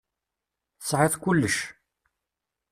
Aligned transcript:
Tesεiḍ 0.79 1.13
kullec. 1.23 1.57